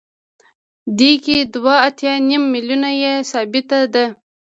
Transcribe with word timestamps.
دې 0.97 1.11
کې 1.23 1.37
دوه 1.53 1.75
اتیا 1.87 2.13
نیم 2.27 2.43
میلیونه 2.53 2.89
یې 3.01 3.13
ثابته 3.31 3.79
ده 3.93 4.05